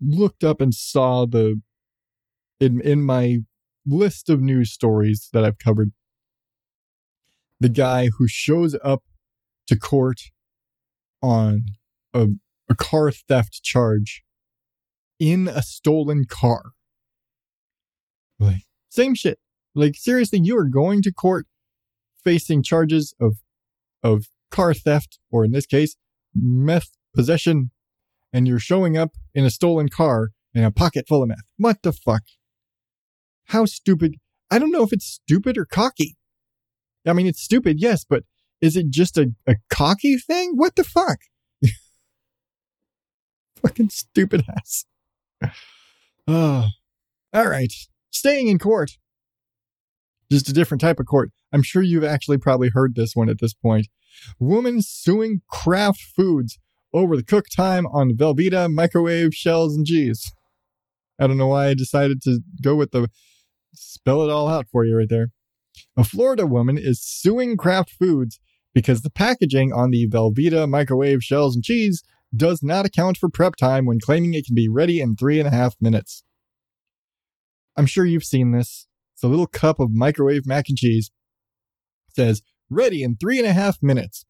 [0.00, 1.60] looked up and saw the
[2.60, 3.38] in in my
[3.86, 5.92] list of news stories that I've covered.
[7.60, 9.02] The guy who shows up
[9.68, 10.20] to court
[11.22, 11.64] on
[12.12, 12.28] a,
[12.68, 14.23] a car theft charge
[15.18, 16.72] in a stolen car.
[18.38, 19.38] Like, same shit.
[19.74, 21.46] Like, seriously, you are going to court
[22.22, 23.38] facing charges of,
[24.02, 25.96] of car theft, or in this case,
[26.34, 27.70] meth possession,
[28.32, 31.44] and you're showing up in a stolen car in a pocket full of meth.
[31.56, 32.22] What the fuck?
[33.46, 34.16] How stupid.
[34.50, 36.16] I don't know if it's stupid or cocky.
[37.06, 38.24] I mean, it's stupid, yes, but
[38.60, 40.52] is it just a, a cocky thing?
[40.54, 41.18] What the fuck?
[43.62, 44.86] Fucking stupid ass.
[46.26, 46.68] Oh,
[47.32, 47.72] all right.
[48.10, 48.92] Staying in court.
[50.30, 51.30] Just a different type of court.
[51.52, 53.88] I'm sure you've actually probably heard this one at this point.
[54.38, 56.58] Woman suing Kraft Foods
[56.92, 60.32] over the cook time on Velveeta microwave shells and cheese.
[61.18, 63.08] I don't know why I decided to go with the
[63.72, 65.30] spell it all out for you right there.
[65.96, 68.38] A Florida woman is suing Kraft Foods
[68.72, 72.02] because the packaging on the Velveeta microwave shells and cheese
[72.36, 75.48] does not account for prep time when claiming it can be ready in three and
[75.48, 76.24] a half minutes.
[77.76, 78.86] I'm sure you've seen this.
[79.14, 81.10] It's a little cup of microwave mac and cheese.
[82.08, 84.24] It says ready in three and a half minutes.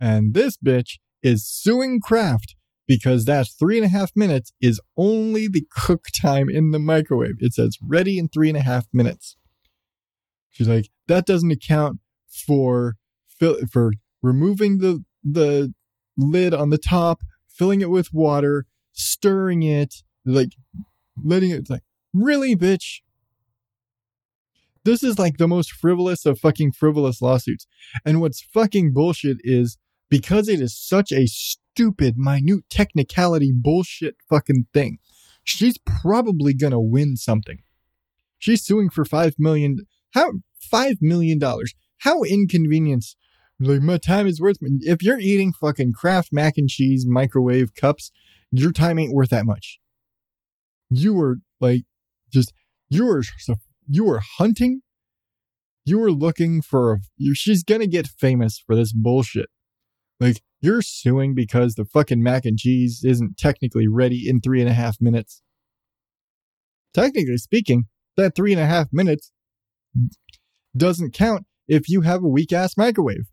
[0.00, 2.54] And this bitch is suing Kraft
[2.86, 7.36] because that three and a half minutes is only the cook time in the microwave.
[7.38, 9.36] It says ready in three and a half minutes.
[10.50, 11.98] She's like, that doesn't account
[12.46, 12.96] for
[13.70, 15.72] for removing the the
[16.16, 17.20] lid on the top,
[17.58, 20.52] filling it with water, stirring it, like
[21.22, 21.82] letting it like
[22.14, 23.00] really, bitch.
[24.84, 27.66] This is like the most frivolous of fucking frivolous lawsuits.
[28.06, 29.76] And what's fucking bullshit is
[30.08, 34.98] because it is such a stupid, minute technicality bullshit fucking thing,
[35.44, 37.58] she's probably gonna win something.
[38.38, 39.78] She's suing for five million.
[40.12, 41.74] How five million dollars?
[41.98, 43.16] How inconvenience?
[43.60, 44.58] Like my time is worth.
[44.60, 48.12] If you're eating fucking Kraft mac and cheese microwave cups,
[48.52, 49.80] your time ain't worth that much.
[50.90, 51.82] You were like,
[52.32, 52.52] just
[52.88, 53.22] you were
[53.88, 54.82] you were hunting.
[55.84, 56.92] You were looking for.
[56.92, 59.48] A, she's gonna get famous for this bullshit.
[60.20, 64.68] Like you're suing because the fucking mac and cheese isn't technically ready in three and
[64.70, 65.42] a half minutes.
[66.94, 67.84] Technically speaking,
[68.16, 69.32] that three and a half minutes
[70.76, 73.28] doesn't count if you have a weak ass microwave.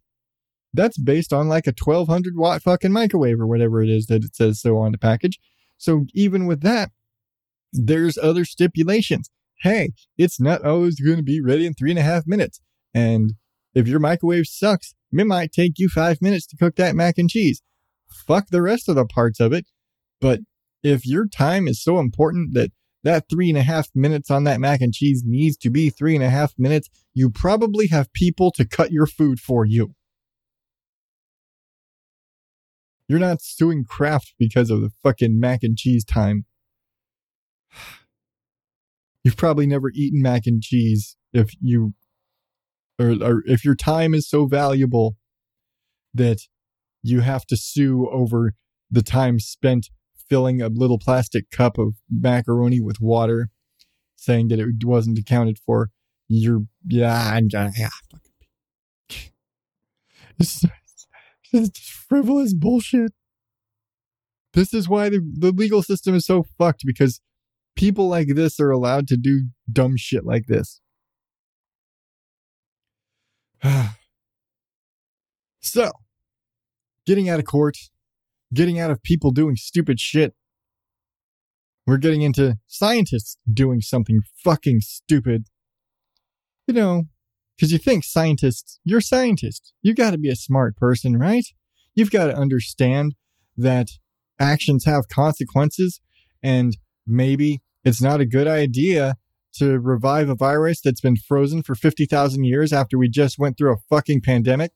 [0.76, 4.36] That's based on like a 1200 watt fucking microwave or whatever it is that it
[4.36, 5.40] says so on the package.
[5.78, 6.92] So even with that,
[7.72, 9.30] there's other stipulations.
[9.62, 12.62] Hey, it's not always going to be ready in three and a half minutes.
[12.94, 13.34] And
[13.74, 17.30] if your microwave sucks, it might take you five minutes to cook that mac and
[17.30, 17.62] cheese.
[18.28, 19.66] Fuck the rest of the parts of it.
[20.22, 20.42] But
[20.84, 22.72] if your time is so important that
[23.04, 26.16] that three and a half minutes on that mac and cheese needs to be three
[26.16, 29.94] and a half minutes, you probably have people to cut your food for you.
[33.08, 36.46] You're not suing Kraft because of the fucking mac and cheese time.
[39.24, 41.94] You've probably never eaten mac and cheese if you
[43.00, 45.18] or, or if your time is so valuable
[46.14, 46.42] that
[47.04, 48.54] you have to sue over
[48.90, 49.90] the time spent
[50.30, 53.50] filling a little plastic cup of macaroni with water,
[54.16, 55.90] saying that it wasn't accounted for.
[56.28, 57.90] You're yeah, yeah.
[61.52, 63.14] It's, it's frivolous bullshit.
[64.54, 67.20] This is why the, the legal system is so fucked because
[67.76, 70.82] people like this are allowed to do dumb shit like this.
[75.62, 75.92] so,
[77.06, 77.78] getting out of court,
[78.54, 80.34] getting out of people doing stupid shit.
[81.88, 85.46] We're getting into scientists doing something fucking stupid.
[86.66, 87.04] You know,
[87.56, 89.38] because you think scientists, you're scientists.
[89.38, 89.74] scientist.
[89.82, 91.46] You got to be a smart person, right?
[91.94, 93.16] You've got to understand
[93.58, 93.88] that
[94.40, 96.02] actions have consequences
[96.44, 96.78] and
[97.08, 99.16] maybe it's not a good idea
[99.54, 103.74] to revive a virus that's been frozen for 50,000 years after we just went through
[103.74, 104.72] a fucking pandemic.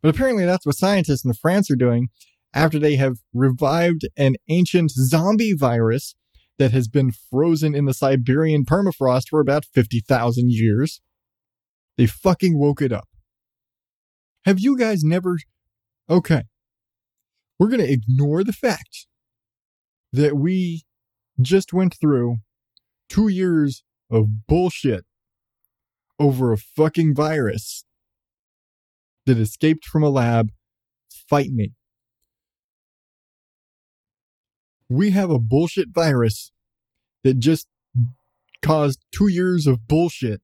[0.00, 2.08] But apparently that's what scientists in France are doing
[2.54, 6.14] after they have revived an ancient zombie virus
[6.58, 11.00] that has been frozen in the Siberian permafrost for about 50,000 years.
[11.96, 13.08] They fucking woke it up.
[14.44, 15.38] Have you guys never?
[16.08, 16.42] Okay.
[17.58, 19.06] We're going to ignore the fact
[20.12, 20.84] that we
[21.40, 22.36] just went through
[23.08, 25.04] two years of bullshit
[26.18, 27.84] over a fucking virus
[29.26, 30.50] that escaped from a lab.
[31.28, 31.72] Fight me.
[34.88, 36.52] We have a bullshit virus
[37.24, 37.66] that just
[38.62, 40.40] caused two years of bullshit.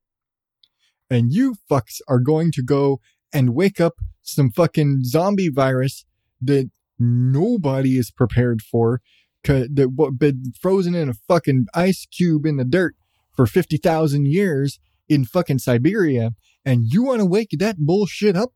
[1.13, 3.01] And you fucks are going to go
[3.35, 6.07] and wake up some fucking zombie virus
[6.41, 9.03] that nobody is prepared for
[9.45, 12.95] that what been frozen in a fucking ice cube in the dirt
[13.37, 16.31] for 50,000 years in fucking Siberia
[16.65, 18.53] and you want to wake that bullshit up?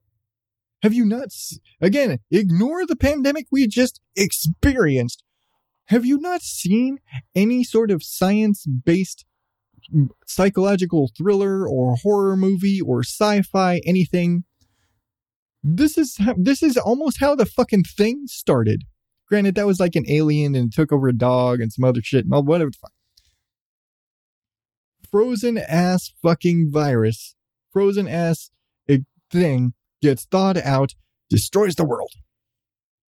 [0.83, 1.29] Have you not
[1.81, 5.23] again, ignore the pandemic we just experienced.
[5.87, 7.01] Have you not seen
[7.35, 9.27] any sort of science-based
[10.27, 14.45] psychological thriller or horror movie or sci-fi anything?
[15.62, 18.85] This is this is almost how the fucking thing started.
[19.29, 22.24] Granted, that was like an alien and took over a dog and some other shit
[22.24, 22.93] and all whatever the fuck.
[25.11, 27.35] Frozen ass fucking virus,
[27.72, 28.51] frozen ass
[28.89, 28.99] eh,
[29.31, 30.95] thing gets thawed out,
[31.29, 32.12] destroys the world.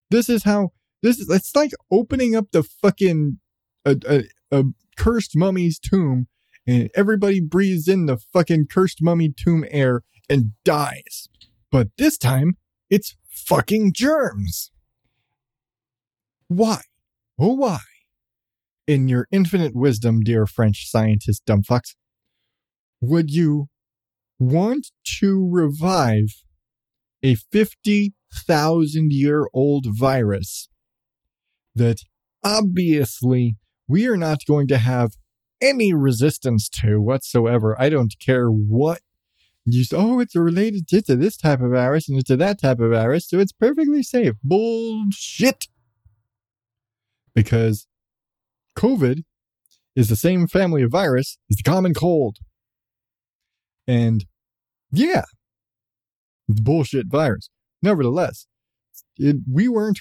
[0.09, 0.72] This is how
[1.03, 1.30] this is.
[1.30, 3.39] It's like opening up the fucking
[3.86, 4.24] a, a,
[4.57, 4.63] a
[4.97, 6.28] cursed mummy's tomb,
[6.68, 11.30] and everybody breathes in the fucking cursed mummy tomb air and dies.
[11.72, 12.57] But this time,
[12.89, 14.72] it's fucking germs.
[16.49, 16.82] Why?
[17.39, 17.80] Oh, why?
[18.86, 21.95] In your infinite wisdom, dear French scientist dumbfucks,
[23.01, 23.68] would you
[24.39, 24.88] want
[25.20, 26.43] to revive
[27.24, 30.70] a 50,000 year old virus
[31.76, 32.01] that
[32.43, 33.55] obviously
[33.88, 35.11] we are not going to have
[35.62, 37.80] any resistance to whatsoever?
[37.80, 39.01] I don't care what
[39.70, 42.91] you say, oh, it's related to this type of virus and to that type of
[42.91, 44.34] virus, so it's perfectly safe.
[44.41, 45.68] Bullshit
[47.36, 47.86] because
[48.78, 49.24] COVID
[49.95, 52.38] is the same family of virus as the common cold.
[53.86, 54.26] And
[54.91, 55.24] yeah,
[56.47, 57.49] it's bullshit virus.
[57.84, 58.47] Nevertheless,
[59.18, 59.99] it, we weren't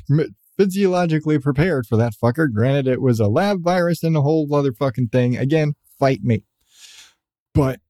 [0.57, 2.53] physiologically prepared for that fucker.
[2.53, 5.37] Granted, it was a lab virus and a whole other fucking thing.
[5.37, 6.45] Again, fight me.
[7.55, 7.81] But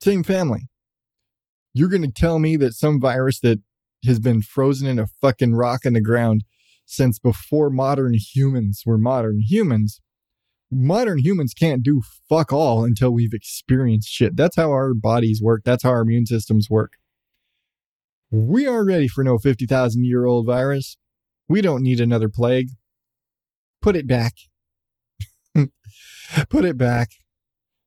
[0.00, 0.68] same family.
[1.74, 3.60] You're going to tell me that some virus that
[4.04, 6.44] has been frozen in a fucking rock in the ground
[6.84, 10.00] since before modern humans were modern humans.
[10.70, 14.36] Modern humans can't do fuck all until we've experienced shit.
[14.36, 15.62] That's how our bodies work.
[15.64, 16.94] That's how our immune systems work.
[18.34, 20.96] We aren't ready for no 50,000 year old virus.
[21.48, 22.68] We don't need another plague.
[23.82, 24.32] Put it back.
[26.48, 27.10] Put it back.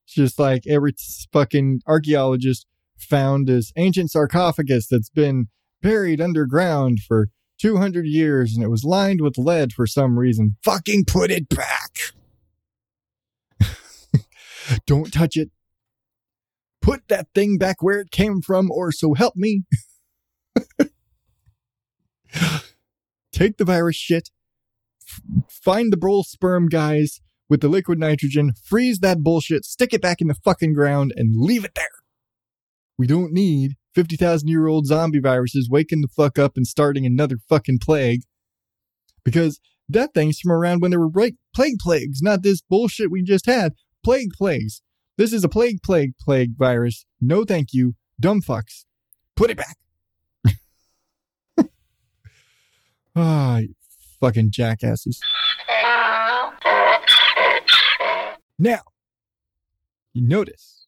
[0.05, 0.93] It's just like every
[1.33, 5.47] fucking archaeologist found this ancient sarcophagus that's been
[5.81, 7.29] buried underground for
[7.59, 10.57] 200 years and it was lined with lead for some reason.
[10.63, 12.13] Fucking put it back.
[14.85, 15.49] Don't touch it.
[16.83, 19.63] Put that thing back where it came from, or so help me.
[23.35, 24.29] Take the virus shit,
[25.49, 27.19] find the bull sperm guys
[27.49, 31.35] with the liquid nitrogen, freeze that bullshit, stick it back in the fucking ground, and
[31.35, 31.89] leave it there.
[32.97, 37.35] We don't need 50,000 year old zombie viruses waking the fuck up and starting another
[37.49, 38.21] fucking plague.
[39.25, 39.59] Because
[39.89, 41.11] that thing's from around when there were
[41.53, 43.73] plague plagues, not this bullshit we just had.
[44.01, 44.81] Plague plagues.
[45.17, 47.05] This is a plague plague plague virus.
[47.19, 47.95] No thank you.
[48.17, 48.85] Dumb fucks.
[49.35, 49.75] Put it back.
[53.15, 53.67] Ah, oh,
[54.19, 55.19] fucking jackasses.
[58.57, 58.81] Now,
[60.13, 60.87] you notice.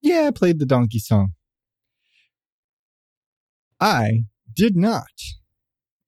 [0.00, 1.32] Yeah, I played the donkey song.
[3.80, 4.24] I
[4.54, 5.10] did not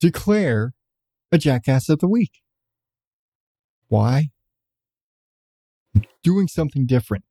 [0.01, 0.73] declare
[1.31, 2.43] a jackass of the week.
[3.89, 4.31] Why?
[6.23, 7.25] doing something different.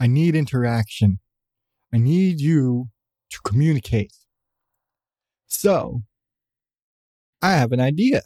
[0.00, 1.20] I need interaction.
[1.92, 2.88] I need you
[3.30, 4.12] to communicate.
[5.46, 6.02] So,
[7.42, 8.22] I have an idea.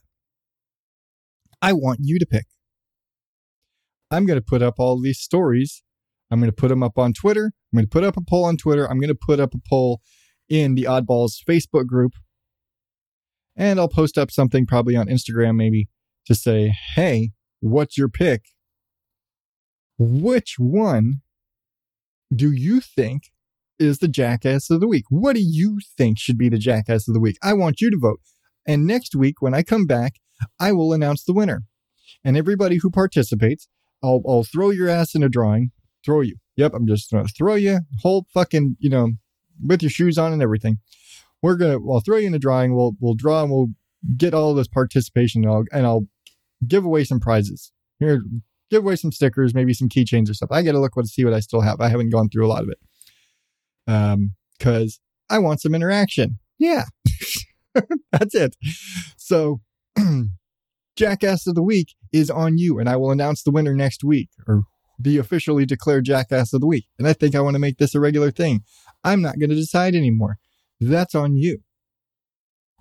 [1.62, 2.46] I want you to pick.
[4.10, 5.82] I'm going to put up all these stories.
[6.30, 7.52] I'm going to put them up on Twitter.
[7.72, 8.88] I'm going to put up a poll on Twitter.
[8.88, 10.00] I'm going to put up a poll
[10.48, 12.12] in the Oddballs Facebook group.
[13.56, 15.88] And I'll post up something probably on Instagram, maybe.
[16.26, 17.30] to say, hey,
[17.60, 18.42] what's your pick?
[19.98, 21.20] Which one
[22.34, 23.24] do you think
[23.78, 25.04] is the jackass of the week?
[25.08, 27.36] What do you think should be the jackass of the week?
[27.42, 28.20] I want you to vote.
[28.66, 30.14] And next week, when I come back,
[30.58, 31.64] I will announce the winner.
[32.24, 33.68] And everybody who participates,
[34.02, 35.70] I'll, I'll throw your ass in a drawing.
[36.04, 36.36] Throw you.
[36.56, 39.12] Yep, I'm just going to throw you whole fucking, you know,
[39.64, 40.78] with your shoes on and everything.
[41.42, 42.74] We're going to, I'll throw you in a drawing.
[42.74, 43.68] We'll, we'll draw and we'll
[44.16, 46.06] get all this participation and I'll, and I'll
[46.66, 47.72] give away some prizes.
[47.98, 48.22] Here,
[48.70, 50.50] give away some stickers, maybe some keychains or stuff.
[50.52, 51.80] I got to look what to see what I still have.
[51.80, 52.78] I haven't gone through a lot of it.
[53.86, 56.38] Um, cause I want some interaction.
[56.58, 56.84] Yeah.
[58.12, 58.56] That's it.
[59.16, 59.60] So
[60.96, 64.28] Jackass of the Week is on you, and I will announce the winner next week
[64.46, 64.64] or
[65.00, 66.86] be officially declared Jackass of the Week.
[66.98, 68.62] And I think I want to make this a regular thing.
[69.02, 70.36] I'm not going to decide anymore.
[70.80, 71.58] That's on you.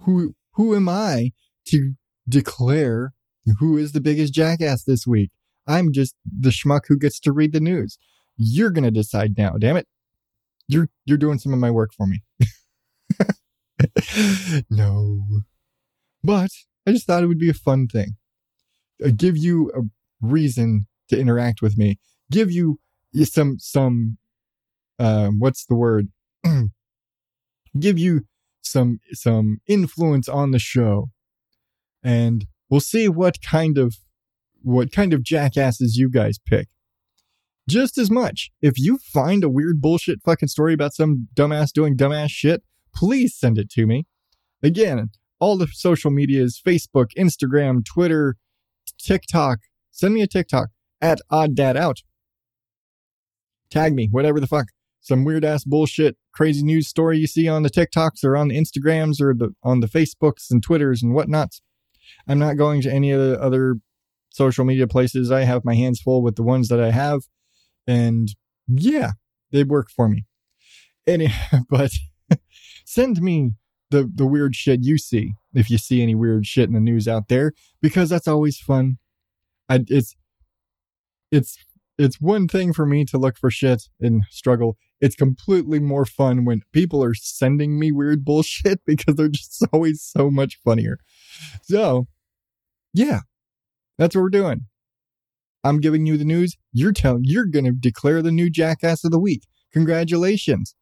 [0.02, 1.32] Who who am I
[1.68, 1.94] to
[2.28, 3.14] declare
[3.60, 5.32] who is the biggest jackass this week?
[5.68, 7.98] I'm just the schmuck who gets to read the news.
[8.38, 9.88] You're going to decide now, damn it.
[10.68, 12.22] You're you're doing some of my work for me.
[14.70, 15.22] no.
[16.24, 16.52] But
[16.86, 18.16] I just thought it would be a fun thing.
[19.16, 19.82] Give you a
[20.22, 22.00] reason to interact with me.
[22.32, 22.80] Give you
[23.24, 24.18] some some
[24.98, 26.10] uh, what's the word?
[27.80, 28.26] give you
[28.62, 31.10] some some influence on the show,
[32.04, 33.96] and we'll see what kind of
[34.62, 36.68] what kind of jackasses you guys pick.
[37.68, 38.50] Just as much.
[38.62, 42.64] If you find a weird bullshit fucking story about some dumbass doing dumbass shit,
[42.94, 44.06] please send it to me.
[44.62, 45.10] Again,
[45.40, 48.36] all the social medias Facebook, Instagram, Twitter,
[48.98, 49.60] TikTok.
[49.92, 50.70] Send me a TikTok
[51.02, 52.00] at Odd Dad Out.
[53.70, 54.68] Tag me, whatever the fuck.
[55.02, 58.58] Some weird ass bullshit, crazy news story you see on the TikToks or on the
[58.58, 61.62] Instagrams or the on the Facebooks and Twitters and whatnots.
[62.28, 63.76] I'm not going to any of the other
[64.30, 65.32] social media places.
[65.32, 67.22] I have my hands full with the ones that I have.
[67.88, 68.30] And
[68.68, 69.12] yeah,
[69.52, 70.26] they work for me.
[71.08, 71.30] Any,
[71.70, 71.92] but
[72.90, 73.52] send me
[73.92, 77.08] the the weird shit you see if you see any weird shit in the news
[77.08, 78.98] out there because that's always fun.
[79.70, 80.16] I, it's
[81.32, 81.58] it's
[82.00, 84.76] it's one thing for me to look for shit and struggle.
[85.00, 90.02] It's completely more fun when people are sending me weird bullshit because they're just always
[90.02, 90.98] so much funnier.
[91.62, 92.08] So,
[92.94, 93.22] yeah,
[93.98, 94.66] that's what we're doing.
[95.64, 96.56] I'm giving you the news.
[96.72, 99.44] You're telling you're going to declare the new jackass of the week.
[99.74, 100.74] Congratulations.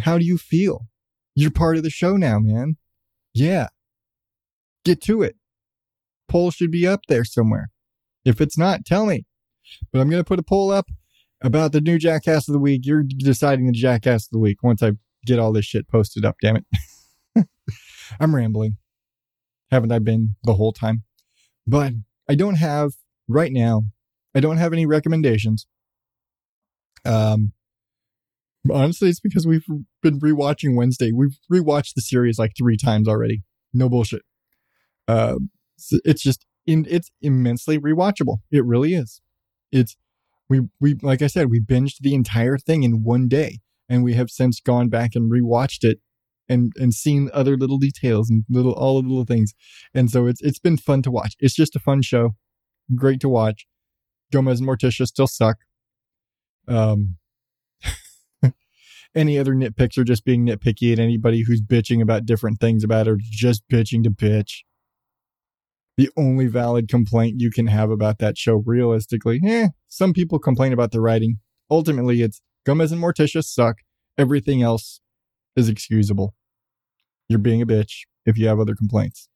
[0.00, 0.86] How do you feel?
[1.34, 2.76] You're part of the show now, man.
[3.34, 3.68] Yeah.
[4.84, 5.36] Get to it.
[6.28, 7.70] Poll should be up there somewhere.
[8.24, 9.26] If it's not, tell me.
[9.92, 10.86] But I'm going to put a poll up
[11.42, 12.82] about the new Jackass of the Week.
[12.84, 14.92] You're deciding the Jackass of the Week once I
[15.24, 17.46] get all this shit posted up, damn it.
[18.20, 18.76] I'm rambling.
[19.70, 21.02] Haven't I been the whole time?
[21.66, 21.92] But
[22.28, 22.92] I don't have,
[23.28, 23.82] right now,
[24.34, 25.66] I don't have any recommendations.
[27.04, 27.52] Um,
[28.72, 29.66] honestly, it's because we've
[30.02, 31.12] been rewatching Wednesday.
[31.12, 33.42] We've rewatched the series like three times already.
[33.72, 34.22] No bullshit.
[35.08, 35.36] Uh,
[36.04, 38.38] it's just in, it's immensely rewatchable.
[38.50, 39.20] It really is.
[39.72, 39.96] It's
[40.48, 43.58] we we like I said, we binged the entire thing in one day,
[43.88, 45.98] and we have since gone back and rewatched it
[46.48, 49.54] and and seen other little details and little all of the little things.
[49.94, 51.34] And so it's it's been fun to watch.
[51.40, 52.36] It's just a fun show.
[52.94, 53.66] Great to watch.
[54.32, 55.56] Gomez and Morticia still suck.
[56.68, 57.16] Um
[59.16, 63.08] any other nitpicks are just being nitpicky, and anybody who's bitching about different things about
[63.08, 64.62] it are just bitching to bitch.
[65.96, 70.74] The only valid complaint you can have about that show, realistically, eh, some people complain
[70.74, 71.38] about the writing.
[71.70, 73.78] Ultimately, it's Gomez and Morticia suck.
[74.18, 75.00] Everything else
[75.56, 76.34] is excusable.
[77.28, 79.30] You're being a bitch if you have other complaints.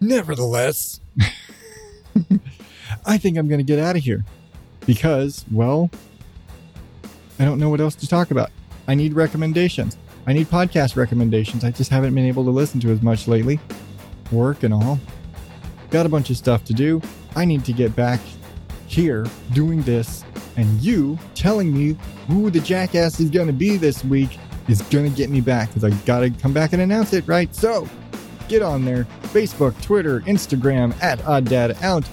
[0.00, 1.00] Nevertheless,
[3.06, 4.24] I think I'm going to get out of here
[4.86, 5.90] because, well,
[7.38, 8.50] I don't know what else to talk about.
[8.88, 9.96] I need recommendations.
[10.26, 11.64] I need podcast recommendations.
[11.64, 13.60] I just haven't been able to listen to as much lately.
[14.32, 14.98] Work and all.
[15.90, 17.00] Got a bunch of stuff to do.
[17.34, 18.20] I need to get back
[18.86, 20.24] here doing this,
[20.56, 21.96] and you telling me
[22.28, 25.68] who the jackass is going to be this week is going to get me back
[25.68, 27.54] because I got to come back and announce it, right?
[27.54, 27.88] So
[28.48, 32.08] get on there Facebook, Twitter, Instagram at Odd Dad Out.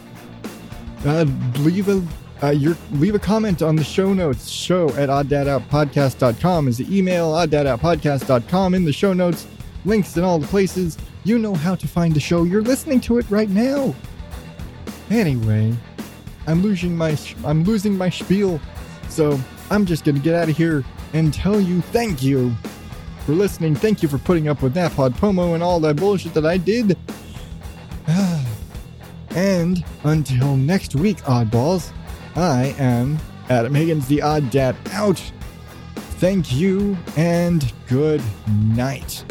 [1.06, 1.26] Uh,
[1.60, 2.04] leave a
[2.44, 4.50] uh, your, leave a comment on the show notes.
[4.50, 9.48] Show at odddadoutpodcast.com is the email, odddadoutpodcast.com in the show notes.
[9.86, 10.98] Links in all the places.
[11.24, 12.44] You know how to find the show.
[12.44, 13.96] You're listening to it right now.
[15.10, 15.74] Anyway,
[16.46, 18.60] I'm losing my I'm losing my spiel,
[19.10, 19.40] so
[19.70, 20.84] I'm just gonna get out of here
[21.14, 22.54] and tell you thank you
[23.26, 23.76] for listening.
[23.76, 26.58] Thank you for putting up with that pod promo and all that bullshit that I
[26.58, 26.98] did.
[29.36, 31.92] And until next week, oddballs,
[32.36, 33.20] I am
[33.50, 35.20] Adam Higgins, the Odd Dad, out.
[36.18, 39.24] Thank you and good night.